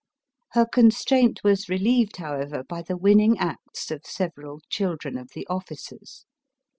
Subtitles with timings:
[0.53, 6.25] Her constraint was relieved, however, by the winning acts of several children of the officers.